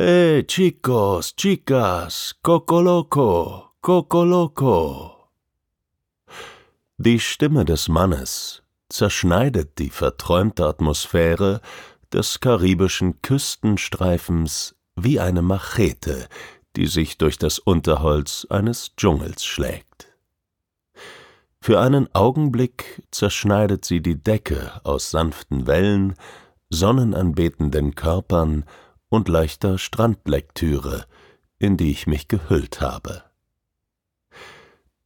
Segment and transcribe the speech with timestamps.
[0.00, 5.28] Hey, chicos, chicas, Cocoloco, Cocoloco.
[6.98, 11.60] Die Stimme des Mannes zerschneidet die verträumte Atmosphäre
[12.12, 16.28] des karibischen Küstenstreifens wie eine Machete,
[16.76, 20.06] die sich durch das Unterholz eines Dschungels schlägt.
[21.60, 26.14] Für einen Augenblick zerschneidet sie die Decke aus sanften Wellen,
[26.70, 28.64] sonnenanbetenden Körpern
[29.08, 31.06] und leichter Strandlektüre,
[31.58, 33.22] in die ich mich gehüllt habe.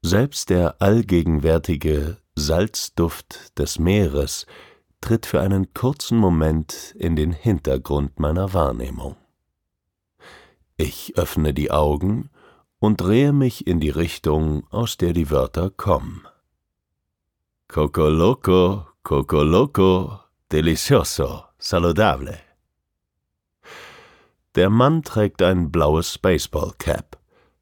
[0.02, 4.46] Selbst der allgegenwärtige Salzduft des Meeres
[5.00, 9.16] tritt für einen kurzen Moment in den Hintergrund meiner Wahrnehmung.
[10.76, 12.30] Ich öffne die Augen
[12.78, 16.26] und drehe mich in die Richtung, aus der die Wörter kommen.
[17.68, 20.18] Coco loco, coco loco,
[20.50, 22.38] delicioso, saludable.
[24.54, 27.18] Der Mann trägt ein blaues Baseballcap,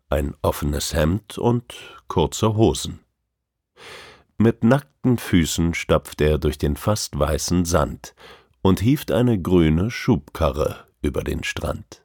[0.09, 1.73] ein offenes Hemd und
[2.09, 2.99] kurze Hosen.
[4.39, 8.17] Mit nackten Füßen stapft er durch den fast weißen Sand
[8.61, 12.05] und hieft eine grüne Schubkarre über den Strand.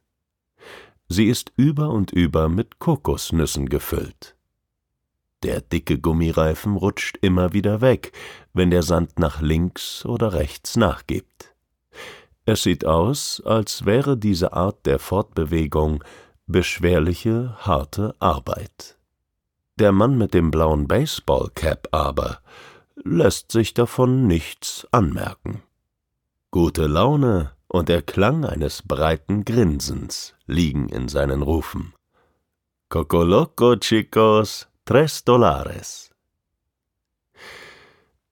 [1.08, 4.36] Sie ist über und über mit Kokosnüssen gefüllt.
[5.42, 8.12] Der dicke Gummireifen rutscht immer wieder weg,
[8.54, 11.55] wenn der Sand nach links oder rechts nachgibt.
[12.46, 16.04] Es sieht aus, als wäre diese Art der Fortbewegung
[16.46, 18.98] beschwerliche, harte Arbeit.
[19.78, 22.40] Der Mann mit dem blauen Baseballcap aber
[23.04, 25.64] lässt sich davon nichts anmerken.
[26.52, 31.94] Gute Laune und der Klang eines breiten Grinsens liegen in seinen Rufen.
[32.90, 36.05] Cocoloco, chicos, tres dolares.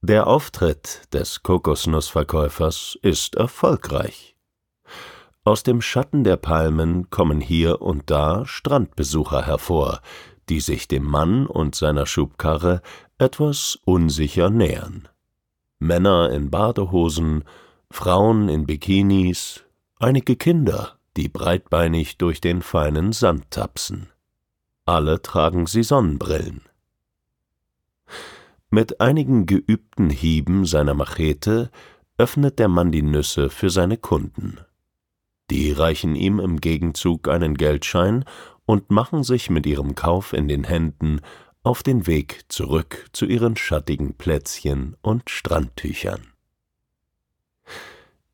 [0.05, 4.35] Der Auftritt des Kokosnussverkäufers ist erfolgreich.
[5.45, 10.01] Aus dem Schatten der Palmen kommen hier und da Strandbesucher hervor,
[10.49, 12.81] die sich dem Mann und seiner Schubkarre
[13.17, 15.07] etwas unsicher nähern.
[15.79, 17.45] Männer in Badehosen,
[17.89, 19.63] Frauen in Bikinis,
[19.99, 24.09] einige Kinder, die breitbeinig durch den feinen Sand tapsen.
[24.83, 26.59] Alle tragen sie Sonnenbrillen.
[28.73, 31.69] Mit einigen geübten Hieben seiner Machete
[32.17, 34.57] öffnet der Mann die Nüsse für seine Kunden.
[35.51, 38.25] Die reichen ihm im Gegenzug einen Geldschein
[38.65, 41.21] und machen sich mit ihrem Kauf in den Händen
[41.61, 46.33] auf den Weg zurück zu ihren schattigen Plätzchen und Strandtüchern.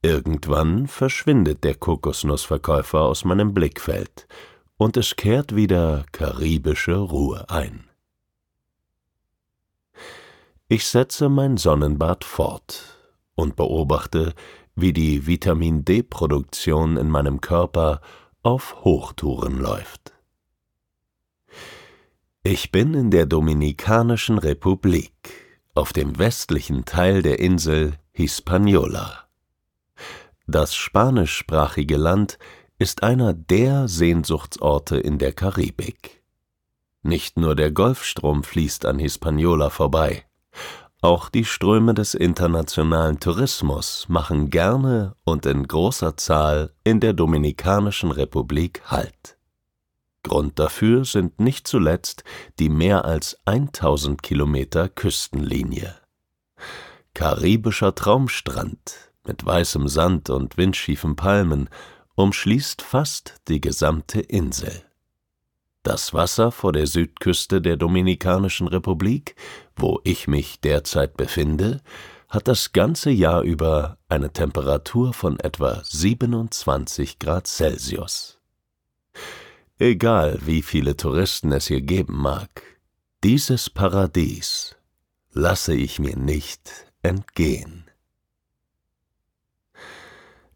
[0.01, 4.25] Irgendwann verschwindet der Kokosnussverkäufer aus meinem Blickfeld,
[4.78, 7.89] und es kehrt wieder karibische Ruhe ein.
[10.71, 12.95] Ich setze mein Sonnenbad fort
[13.33, 14.35] und beobachte,
[14.75, 18.01] wie die Vitamin D-Produktion in meinem Körper
[18.43, 20.13] auf Hochtouren läuft.
[22.43, 25.11] Ich bin in der Dominikanischen Republik,
[25.73, 29.27] auf dem westlichen Teil der Insel Hispaniola.
[30.45, 32.37] Das spanischsprachige Land
[32.77, 36.21] ist einer der Sehnsuchtsorte in der Karibik.
[37.01, 40.25] Nicht nur der Golfstrom fließt an Hispaniola vorbei,
[41.01, 48.11] Auch die Ströme des internationalen Tourismus machen gerne und in großer Zahl in der Dominikanischen
[48.11, 49.37] Republik Halt.
[50.23, 52.23] Grund dafür sind nicht zuletzt
[52.59, 55.96] die mehr als 1000 Kilometer Küstenlinie.
[57.13, 61.69] Karibischer Traumstrand mit weißem Sand und windschiefen Palmen
[62.16, 64.84] umschließt fast die gesamte Insel.
[65.90, 69.36] Das Wasser vor der Südküste der Dominikanischen Republik,
[69.76, 71.82] wo ich mich derzeit befinde,
[72.28, 78.38] hat das ganze Jahr über eine Temperatur von etwa 27 Grad Celsius.
[79.80, 82.62] Egal wie viele Touristen es hier geben mag,
[83.24, 84.76] dieses Paradies
[85.32, 86.70] lasse ich mir nicht
[87.02, 87.90] entgehen.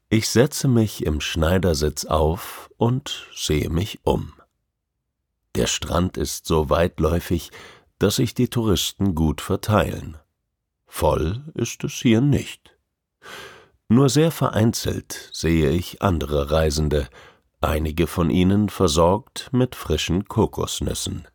[0.10, 4.32] Ich setze mich im Schneidersitz auf und sehe mich um.
[5.56, 7.52] Der Strand ist so weitläufig,
[8.00, 10.18] dass sich die Touristen gut verteilen.
[10.88, 12.76] Voll ist es hier nicht.
[13.88, 17.08] Nur sehr vereinzelt sehe ich andere Reisende,
[17.62, 21.28] einige von ihnen versorgt mit frischen Kokosnüssen.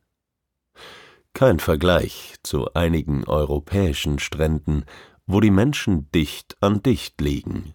[1.32, 4.84] Kein Vergleich zu einigen europäischen Stränden,
[5.26, 7.74] wo die Menschen dicht an dicht liegen,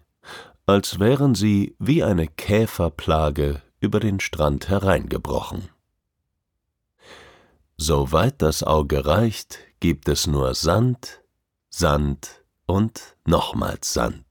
[0.66, 5.68] als wären sie wie eine Käferplage über den Strand hereingebrochen.
[7.76, 11.22] Soweit das Auge reicht, gibt es nur Sand,
[11.70, 14.24] Sand und nochmals Sand.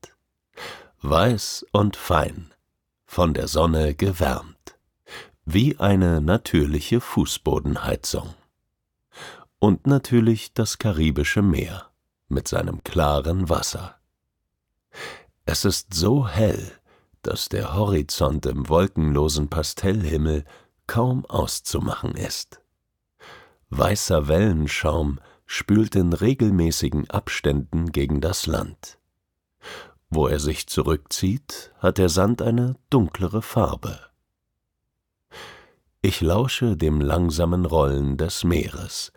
[1.02, 2.54] Weiß und fein,
[3.06, 4.78] von der Sonne gewärmt,
[5.44, 8.34] wie eine natürliche Fußbodenheizung.
[9.60, 11.92] Und natürlich das karibische Meer
[12.30, 14.00] mit seinem klaren Wasser.
[15.46, 16.72] Es ist so hell,
[17.22, 20.46] dass der Horizont im wolkenlosen Pastellhimmel
[20.88, 22.63] kaum auszumachen ist.
[23.76, 29.00] Weißer Wellenschaum spült in regelmäßigen Abständen gegen das Land.
[30.12, 34.00] Wo er sich zurückzieht, hat der Sand eine dunklere Farbe.
[36.04, 39.12] Ich lausche dem langsamen Rollen des Meeres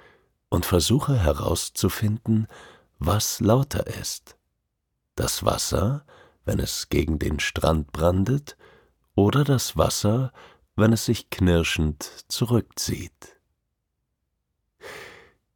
[0.49, 2.47] und versuche herauszufinden,
[2.99, 4.39] was lauter ist.
[5.17, 6.07] Das Wasser,
[6.47, 8.57] wenn es gegen den Strand brandet,
[9.15, 10.33] oder das Wasser,
[10.77, 13.36] wenn es sich knirschend zurückzieht.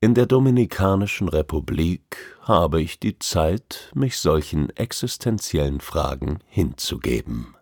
[0.02, 7.54] In der Dominikanischen Republik habe ich die Zeit, mich solchen existenziellen Fragen hinzugeben.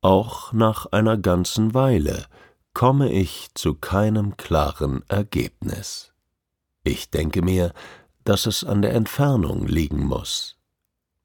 [0.00, 2.26] Auch nach einer ganzen Weile
[2.74, 6.12] komme ich zu keinem klaren Ergebnis.
[6.84, 7.72] Ich denke mir,
[8.22, 10.56] dass es an der Entfernung liegen muss.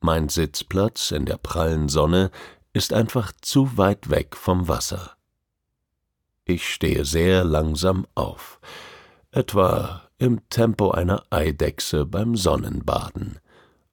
[0.01, 2.31] Mein Sitzplatz in der prallen Sonne
[2.73, 5.15] ist einfach zu weit weg vom Wasser.
[6.45, 8.60] Ich stehe sehr langsam auf,
[9.31, 13.40] etwa im Tempo einer Eidechse beim Sonnenbaden,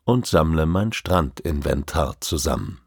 [0.04, 2.80] und sammle mein Strandinventar zusammen.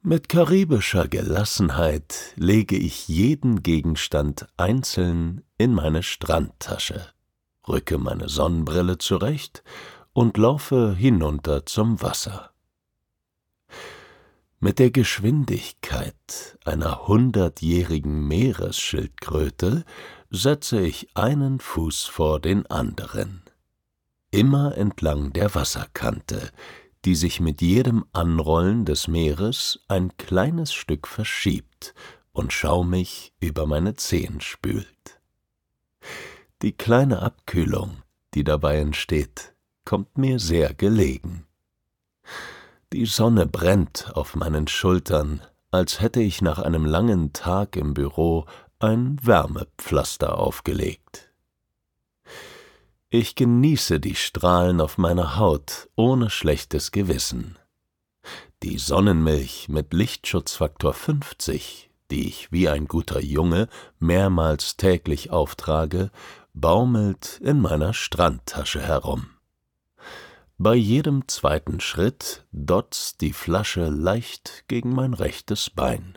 [0.00, 7.08] Mit karibischer Gelassenheit lege ich jeden Gegenstand einzeln in meine Strandtasche,
[7.68, 9.62] rücke meine Sonnenbrille zurecht
[10.12, 12.51] und laufe hinunter zum Wasser.
[14.64, 19.84] Mit der Geschwindigkeit einer hundertjährigen Meeresschildkröte
[20.30, 23.42] setze ich einen Fuß vor den anderen,
[24.30, 26.52] immer entlang der Wasserkante,
[27.04, 31.92] die sich mit jedem Anrollen des Meeres ein kleines Stück verschiebt
[32.30, 35.20] und schaumig über meine Zehen spült.
[36.62, 37.96] Die kleine Abkühlung,
[38.34, 39.54] die dabei entsteht,
[39.84, 41.46] kommt mir sehr gelegen.
[42.92, 48.44] Die Sonne brennt auf meinen Schultern, als hätte ich nach einem langen Tag im Büro
[48.80, 51.32] ein Wärmepflaster aufgelegt.
[53.08, 57.58] Ich genieße die Strahlen auf meiner Haut ohne schlechtes Gewissen.
[58.62, 63.68] Die Sonnenmilch mit Lichtschutzfaktor 50, die ich wie ein guter Junge
[64.00, 66.10] mehrmals täglich auftrage,
[66.52, 69.31] baumelt in meiner Strandtasche herum.
[70.64, 76.16] Bei jedem zweiten Schritt dotzt die Flasche leicht gegen mein rechtes Bein.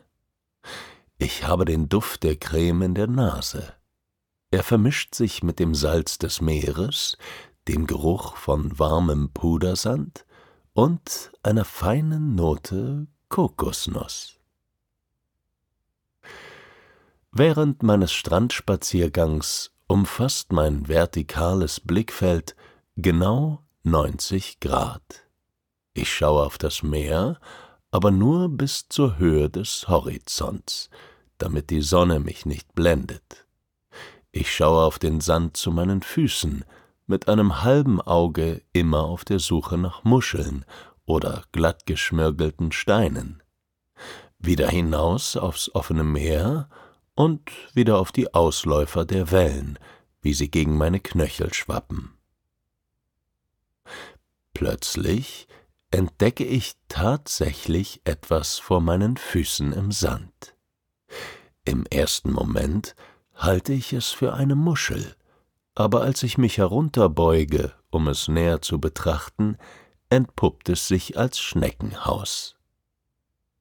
[1.17, 3.73] Ich habe den Duft der Creme in der Nase.
[4.51, 7.17] Er vermischt sich mit dem Salz des Meeres,
[7.67, 10.27] dem Geruch von warmem Pudersand
[10.73, 14.39] und einer feinen Note Kokosnuss.
[17.31, 22.55] Während meines Strandspaziergangs umfasst mein vertikales Blickfeld
[22.95, 25.27] genau 90 Grad.
[25.93, 27.39] Ich schaue auf das Meer,
[27.91, 30.89] aber nur bis zur Höhe des Horizonts,
[31.37, 33.45] damit die Sonne mich nicht blendet.
[34.31, 36.65] Ich schaue auf den Sand zu meinen Füßen,
[37.05, 40.65] mit einem halben Auge immer auf der Suche nach Muscheln
[41.05, 43.43] oder glattgeschmirgelten Steinen.
[44.39, 46.69] Wieder hinaus aufs offene Meer
[47.13, 49.77] und wieder auf die Ausläufer der Wellen,
[50.23, 52.14] wie sie gegen meine Knöchel schwappen.
[54.55, 55.47] Plötzlich
[55.91, 60.55] entdecke ich tatsächlich etwas vor meinen Füßen im Sand.
[61.65, 62.95] Im ersten Moment
[63.33, 65.13] halte ich es für eine Muschel,
[65.75, 69.57] aber als ich mich herunterbeuge, um es näher zu betrachten,
[70.09, 72.55] entpuppt es sich als Schneckenhaus.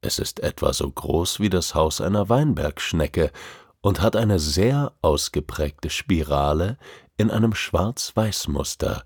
[0.01, 3.33] Es ist etwa so groß wie das Haus einer Weinbergschnecke
[3.81, 6.79] und hat eine sehr ausgeprägte Spirale
[7.17, 9.05] in einem Schwarz-Weiß-Muster,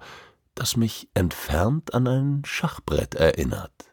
[0.59, 3.93] das mich entfernt an ein Schachbrett erinnert.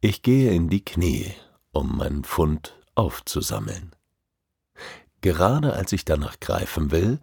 [0.00, 1.34] Ich gehe in die Knie,
[1.72, 3.96] um meinen Fund aufzusammeln.
[5.20, 7.20] Gerade als ich danach greifen will,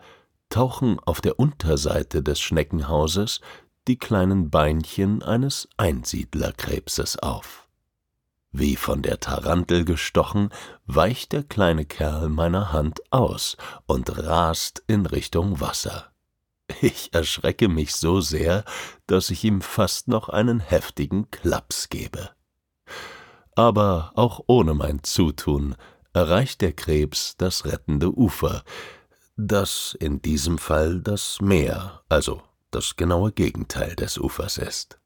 [0.50, 3.40] tauchen auf der Unterseite des Schneckenhauses
[3.88, 7.70] die kleinen Beinchen eines Einsiedlerkrebses auf.
[8.52, 10.50] Wie von der Tarantel gestochen,
[10.86, 13.56] weicht der kleine Kerl meiner Hand aus
[13.86, 16.09] und rast in Richtung Wasser.
[16.82, 18.64] Ich erschrecke mich so sehr,
[19.08, 22.30] dass ich ihm fast noch einen heftigen Klaps gebe.
[23.56, 25.76] Aber auch ohne mein Zutun
[26.14, 28.64] erreicht der Krebs das rettende Ufer,
[29.36, 35.00] das in diesem Fall das Meer, also das genaue Gegenteil des Ufers ist.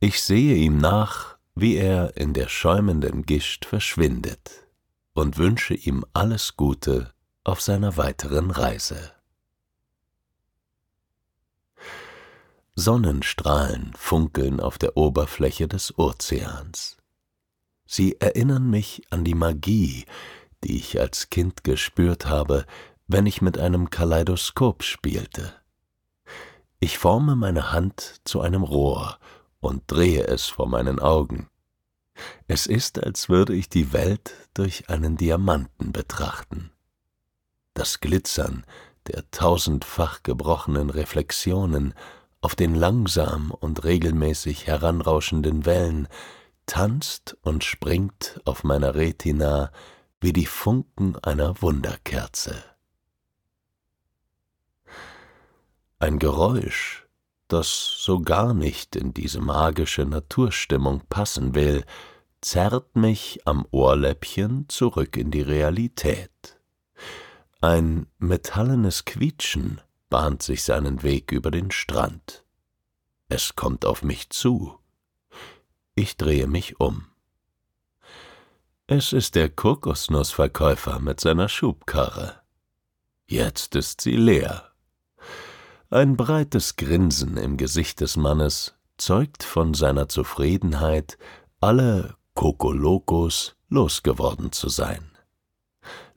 [0.00, 4.66] Ich sehe ihm nach, wie er in der schäumenden Gischt verschwindet,
[5.14, 7.12] und wünsche ihm alles Gute
[7.44, 9.12] auf seiner weiteren Reise.
[12.78, 16.96] Sonnenstrahlen funkeln auf der Oberfläche des Ozeans.
[17.84, 20.04] Sie erinnern mich an die Magie,
[20.62, 22.66] die ich als Kind gespürt habe,
[23.08, 25.52] wenn ich mit einem Kaleidoskop spielte.
[26.78, 29.18] Ich forme meine Hand zu einem Rohr
[29.58, 31.48] und drehe es vor meinen Augen.
[32.46, 36.70] Es ist, als würde ich die Welt durch einen Diamanten betrachten.
[37.74, 38.64] Das Glitzern
[39.08, 41.94] der tausendfach gebrochenen Reflexionen
[42.40, 46.08] auf den langsam und regelmäßig heranrauschenden Wellen
[46.66, 49.72] tanzt und springt auf meiner Retina
[50.20, 52.62] wie die Funken einer Wunderkerze.
[55.98, 57.08] Ein Geräusch,
[57.48, 57.68] das
[57.98, 61.84] so gar nicht in diese magische Naturstimmung passen will,
[62.40, 66.30] zerrt mich am Ohrläppchen zurück in die Realität.
[67.60, 72.44] Ein metallenes Quietschen bahnt sich seinen Weg über den Strand.
[73.28, 74.78] Es kommt auf mich zu.
[75.94, 77.06] Ich drehe mich um.
[78.86, 82.40] Es ist der Kokosnussverkäufer mit seiner Schubkarre.
[83.26, 84.72] Jetzt ist sie leer.
[85.90, 91.18] Ein breites Grinsen im Gesicht des Mannes zeugt von seiner Zufriedenheit,
[91.60, 95.10] alle Kokolokos losgeworden zu sein.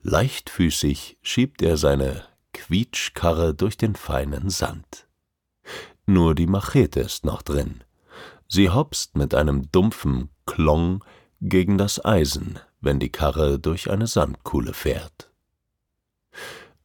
[0.02, 5.06] Leichtfüßig schiebt er seine Quietschkarre durch den feinen Sand.
[6.06, 7.84] Nur die Machete ist noch drin.
[8.48, 11.04] Sie hopst mit einem dumpfen Klong
[11.40, 15.32] gegen das Eisen, wenn die Karre durch eine Sandkuhle fährt.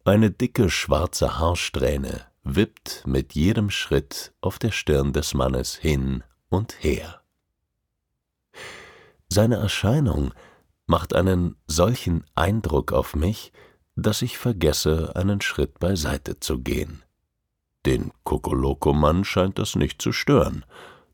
[0.06, 6.82] Eine dicke schwarze Haarsträhne wippt mit jedem Schritt auf der Stirn des Mannes hin und
[6.84, 7.22] her.
[9.28, 10.34] Seine Erscheinung
[10.86, 13.52] macht einen solchen Eindruck auf mich,
[13.98, 17.04] dass ich vergesse, einen Schritt beiseite zu gehen.
[17.86, 20.66] Den Kokoloko-Mann scheint das nicht zu stören.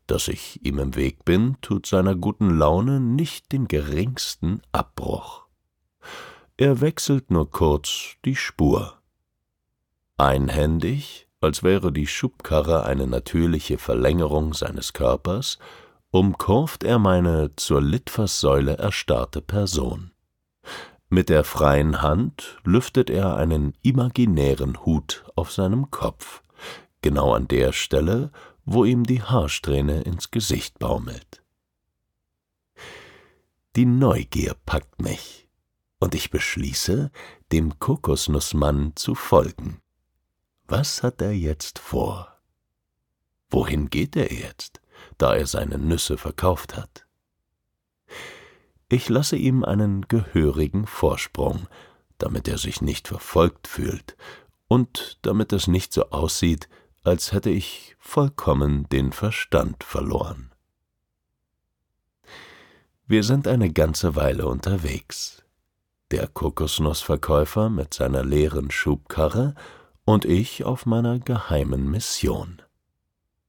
[0.06, 5.46] Dass ich ihm im Weg bin, tut seiner guten Laune nicht den geringsten Abbruch.
[6.58, 8.98] Er wechselt nur kurz die Spur.
[10.18, 15.58] Einhändig, als wäre die Schubkarre eine natürliche Verlängerung seines Körpers,
[16.10, 20.13] umkurvt er meine zur Litfaßsäule erstarrte Person.
[21.14, 26.42] Mit der freien Hand lüftet er einen imaginären Hut auf seinem Kopf,
[27.02, 28.32] genau an der Stelle,
[28.64, 31.44] wo ihm die Haarsträhne ins Gesicht baumelt.
[33.76, 35.46] Die Neugier packt mich,
[36.00, 37.12] und ich beschließe,
[37.52, 39.80] dem Kokosnussmann zu folgen.
[40.66, 42.40] Was hat er jetzt vor?
[43.50, 44.80] Wohin geht er jetzt,
[45.16, 47.03] da er seine Nüsse verkauft hat?
[48.94, 51.66] Ich lasse ihm einen gehörigen Vorsprung,
[52.16, 54.16] damit er sich nicht verfolgt fühlt
[54.68, 56.68] und damit es nicht so aussieht,
[57.02, 60.52] als hätte ich vollkommen den Verstand verloren.
[63.08, 65.42] Wir sind eine ganze Weile unterwegs.
[66.12, 69.56] der Kokosnussverkäufer mit seiner leeren Schubkarre
[70.04, 72.62] und ich auf meiner geheimen Mission.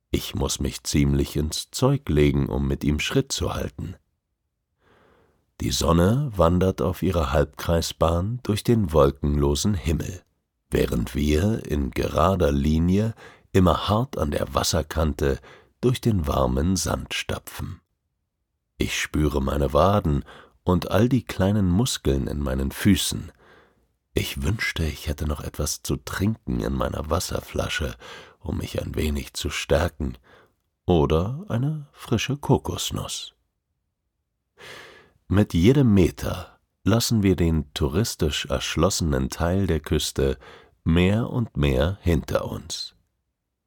[0.10, 3.96] Ich muss mich ziemlich ins Zeug legen, um mit ihm Schritt zu halten.
[5.62, 10.22] Die Sonne wandert auf ihrer Halbkreisbahn durch den wolkenlosen Himmel,
[10.70, 13.14] während wir in gerader Linie
[13.54, 15.40] immer hart an der Wasserkante
[15.80, 17.80] durch den warmen Sand stapfen.
[18.78, 20.26] Ich spüre meine Waden
[20.64, 23.32] und all die kleinen Muskeln in meinen Füßen.
[24.14, 27.96] Ich wünschte, ich hätte noch etwas zu trinken in meiner Wasserflasche,
[28.40, 30.18] um mich ein wenig zu stärken,
[30.86, 33.35] oder eine frische Kokosnuss.
[35.28, 40.38] Mit jedem Meter lassen wir den touristisch erschlossenen Teil der Küste
[40.84, 42.94] mehr und mehr hinter uns.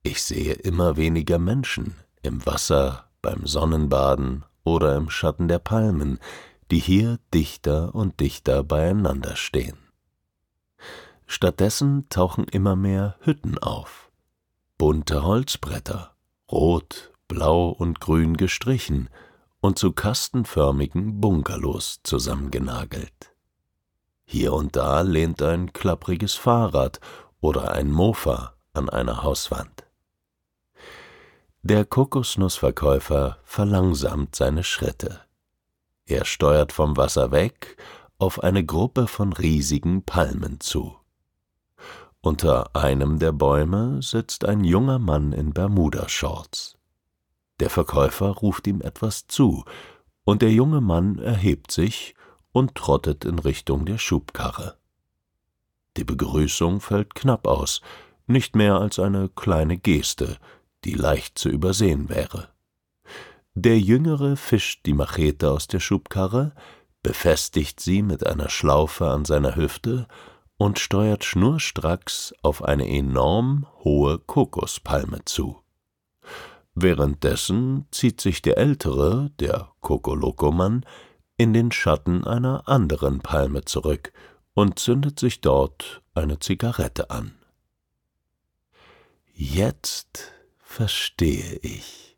[0.05, 6.21] Ich sehe immer weniger Menschen im Wasser, beim Sonnenbaden oder im Schatten der Palmen,
[6.71, 9.79] die hier dichter und dichter beieinander stehen.
[11.27, 14.13] Stattdessen tauchen immer mehr Hütten auf,
[14.79, 16.15] bunte Holzbretter,
[16.53, 19.09] rot, blau und grün gestrichen
[19.61, 23.35] und zu kastenförmigen Bungalows zusammengenagelt.
[24.25, 27.01] Hier und da lehnt ein klappriges Fahrrad
[27.41, 29.85] oder ein Mofa an einer Hauswand.
[31.63, 35.21] Der Kokosnussverkäufer verlangsamt seine Schritte.
[36.07, 37.77] Er steuert vom Wasser weg
[38.19, 40.97] auf eine Gruppe von riesigen Palmen zu.
[42.21, 46.78] Unter einem der Bäume sitzt ein junger Mann in Bermuda-Shorts.
[47.61, 49.65] Der Verkäufer ruft ihm etwas zu,
[50.25, 52.15] und der junge Mann erhebt sich
[52.53, 54.77] und trottet in Richtung der Schubkarre.
[55.97, 57.81] Die Begrüßung fällt knapp aus,
[58.27, 60.37] nicht mehr als eine kleine Geste,
[60.85, 62.49] die leicht zu übersehen wäre.
[63.55, 66.53] Der Jüngere fischt die Machete aus der Schubkarre,
[67.03, 70.07] befestigt sie mit einer Schlaufe an seiner Hüfte
[70.57, 75.57] und steuert schnurstracks auf eine enorm hohe Kokospalme zu.
[76.81, 80.87] Währenddessen zieht sich der Ältere, der Kokolokomann,
[81.37, 84.13] in den Schatten einer anderen Palme zurück
[84.55, 87.35] und zündet sich dort eine Zigarette an.
[89.35, 92.17] Jetzt verstehe ich.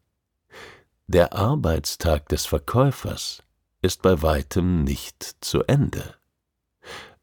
[1.06, 3.42] Der Arbeitstag des Verkäufers
[3.80, 6.16] ist bei weitem nicht zu Ende.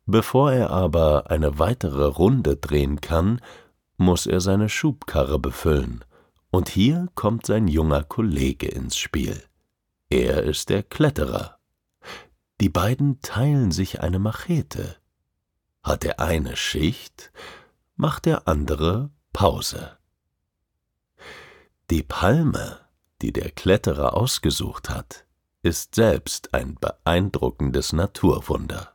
[0.07, 3.41] Bevor er aber eine weitere Runde drehen kann,
[3.95, 6.03] muss er seine Schubkarre befüllen,
[6.49, 9.43] und hier kommt sein junger Kollege ins Spiel.
[10.10, 11.60] Er ist der Kletterer.
[12.62, 14.95] Die beiden teilen sich eine Machete.
[15.83, 17.31] Hat der eine Schicht,
[17.95, 19.97] macht der andere Pause.
[21.89, 22.79] Die Palme,
[23.21, 25.25] die der Kletterer ausgesucht hat,
[25.62, 28.93] ist selbst ein beeindruckendes Naturwunder.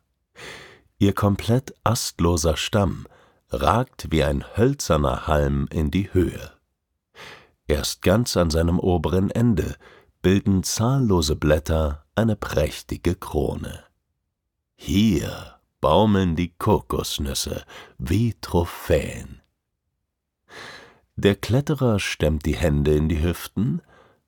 [0.99, 3.07] Ihr komplett astloser Stamm
[3.51, 6.53] ragt wie ein hölzerner Halm in die Höhe.
[7.73, 9.77] Erst ganz an seinem oberen Ende
[10.21, 13.83] bilden zahllose Blätter eine prächtige Krone.
[14.75, 17.65] Hier baumeln die Kokosnüsse
[17.97, 19.41] wie Trophäen.
[21.17, 23.81] Der Kletterer stemmt die Hände in die Hüften,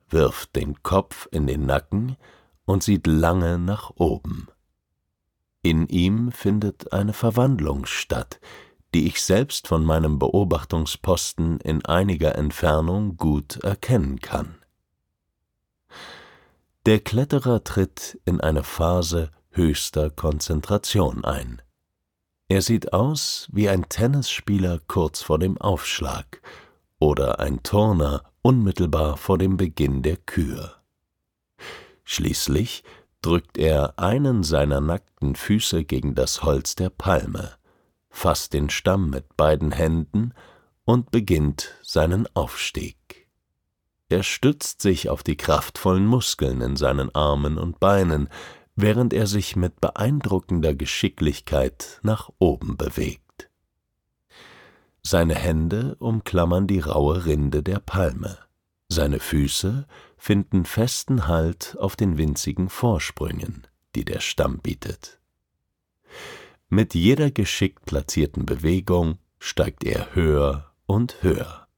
[0.09, 2.17] wirft den Kopf in den Nacken
[2.65, 4.49] und sieht lange nach oben.
[5.61, 8.41] In ihm findet eine Verwandlung statt,
[8.95, 14.55] die ich selbst von meinem Beobachtungsposten in einiger Entfernung gut erkennen kann.
[16.87, 21.61] Der Kletterer tritt in eine Phase höchster Konzentration ein.
[22.49, 26.41] Er sieht aus wie ein Tennisspieler kurz vor dem Aufschlag
[27.01, 30.77] oder ein Turner unmittelbar vor dem Beginn der Kür.
[32.05, 32.85] Schließlich
[33.23, 37.55] drückt er einen seiner nackten Füße gegen das Holz der Palme,
[38.15, 40.33] fasst den Stamm mit beiden Händen
[40.85, 43.29] und beginnt seinen Aufstieg.
[44.09, 48.29] Er stützt sich auf die kraftvollen Muskeln in seinen Armen und Beinen,
[48.77, 53.51] während er sich mit beeindruckender Geschicklichkeit nach oben bewegt.
[55.03, 58.39] Seine Hände umklammern die raue Rinde der Palme.
[58.89, 65.19] Seine Füße finden festen Halt auf den winzigen Vorsprüngen, die der Stamm bietet.
[66.69, 71.69] Mit jeder geschickt platzierten Bewegung steigt er höher und höher.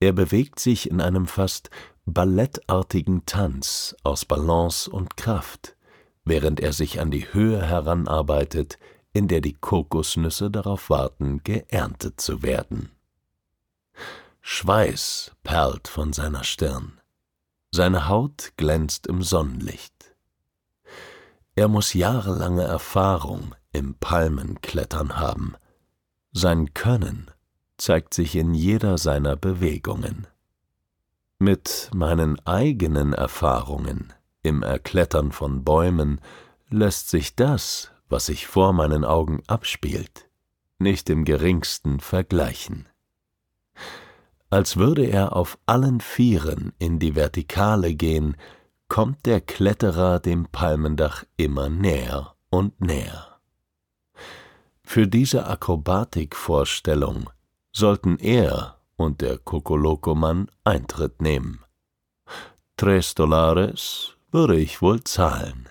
[0.00, 1.70] Er bewegt sich in einem fast
[2.04, 5.76] ballettartigen Tanz aus Balance und Kraft,
[6.24, 8.78] während er sich an die Höhe heranarbeitet,
[9.12, 12.90] in der die Kokosnüsse darauf warten, geerntet zu werden.
[14.42, 17.00] Schweiß perlt von seiner Stirn.
[17.72, 20.14] Seine Haut glänzt im Sonnenlicht.
[21.56, 25.54] Er muss jahrelange Erfahrung im Palmenklettern haben.
[26.32, 27.30] Sein Können
[27.76, 30.26] zeigt sich in jeder seiner Bewegungen.
[31.38, 34.12] Mit meinen eigenen Erfahrungen
[34.42, 36.20] im Erklettern von Bäumen
[36.70, 40.28] lässt sich das, was sich vor meinen Augen abspielt,
[40.78, 42.88] nicht im geringsten vergleichen.
[44.48, 48.36] Als würde er auf allen Vieren in die Vertikale gehen,
[48.88, 53.35] kommt der Kletterer dem Palmendach immer näher und näher.
[54.88, 57.28] Für diese Akrobatikvorstellung
[57.72, 61.64] sollten er und der Kokolokomann Eintritt nehmen.
[62.76, 65.68] Tres Dolares würde ich wohl zahlen.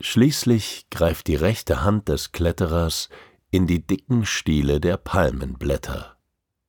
[0.00, 3.08] Schließlich greift die rechte Hand des Kletterers
[3.50, 6.16] in die dicken Stiele der Palmenblätter.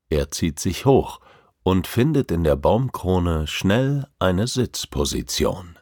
[0.07, 1.19] Er zieht sich hoch
[1.63, 5.79] und findet in der Baumkrone schnell eine Sitzposition.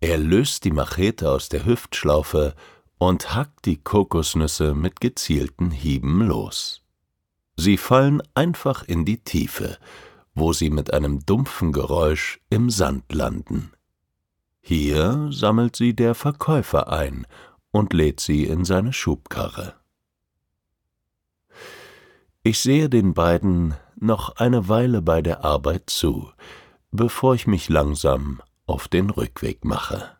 [0.00, 2.54] Er löst die Machete aus der Hüftschlaufe
[2.98, 6.82] und hackt die Kokosnüsse mit gezielten Hieben los.
[7.56, 9.78] Sie fallen einfach in die Tiefe,
[10.34, 13.72] wo sie mit einem dumpfen Geräusch im Sand landen.
[14.60, 17.26] Hier sammelt sie der Verkäufer ein
[17.70, 19.74] und lädt sie in seine Schubkarre.
[22.42, 26.30] Ich sehe den beiden noch eine Weile bei der Arbeit zu,
[26.90, 30.17] bevor ich mich langsam auf den Rückweg mache.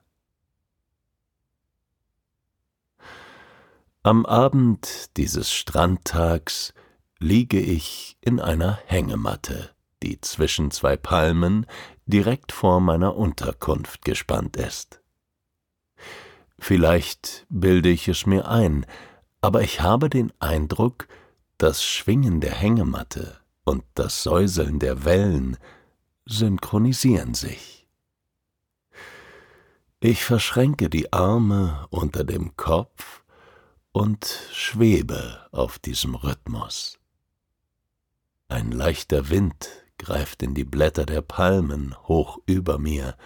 [4.08, 6.72] Am Abend dieses Strandtags
[7.18, 9.68] liege ich in einer Hängematte,
[10.02, 11.66] die zwischen zwei Palmen
[12.06, 15.02] direkt vor meiner Unterkunft gespannt ist.
[16.58, 18.86] Vielleicht bilde ich es mir ein,
[19.42, 21.06] aber ich habe den Eindruck,
[21.58, 25.58] das Schwingen der Hängematte und das Säuseln der Wellen
[26.24, 27.86] synchronisieren sich.
[30.00, 33.17] Ich verschränke die Arme unter dem Kopf
[33.98, 37.00] und schwebe auf diesem Rhythmus.
[38.46, 43.16] Ein leichter Wind greift in die Blätter der Palmen hoch über mir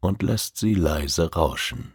[0.00, 1.94] und lässt sie leise rauschen.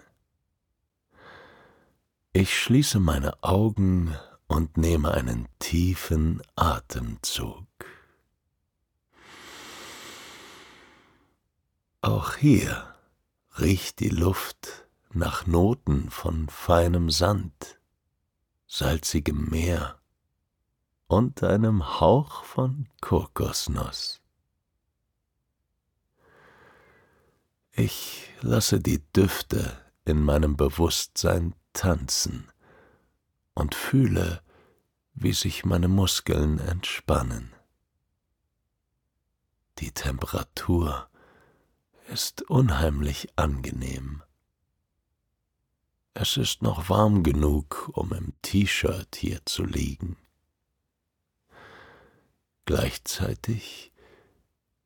[2.33, 4.17] Ich schließe meine Augen
[4.47, 7.67] und nehme einen tiefen Atemzug.
[12.01, 12.91] Auch hier
[13.59, 17.78] riecht die Luft nach Noten von feinem Sand,
[18.71, 19.99] salzigem Meer
[21.07, 24.21] und einem Hauch von Kokosnuss.
[27.71, 32.47] Ich lasse die Düfte in meinem Bewusstsein tanzen
[33.55, 34.43] und fühle,
[35.15, 37.51] wie sich meine Muskeln entspannen.
[39.79, 41.09] Die Temperatur
[42.07, 44.21] ist unheimlich angenehm.
[46.21, 50.17] Es ist noch warm genug, um im T-Shirt hier zu liegen.
[52.65, 53.93] Gleichzeitig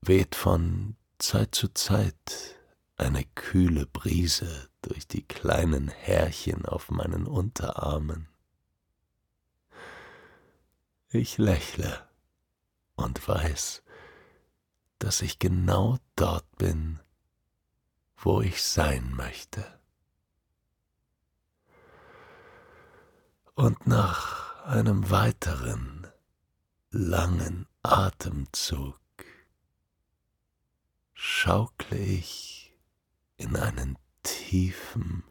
[0.02, 2.60] weht von Zeit zu Zeit
[2.98, 8.30] eine kühle Brise durch die kleinen Härchen auf meinen Unterarmen.
[11.10, 12.08] Ich lächle
[12.96, 13.82] und weiß,
[15.00, 17.00] dass ich genau dort bin,
[18.18, 19.83] wo ich sein möchte.
[23.56, 26.08] Und nach einem weiteren
[26.90, 29.00] langen Atemzug
[31.14, 32.76] schaukle ich
[33.38, 35.24] in einen tiefen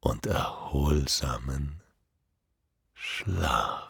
[0.00, 1.82] und erholsamen
[2.92, 3.85] Schlaf.